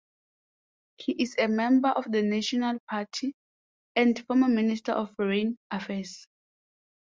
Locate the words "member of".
1.47-2.11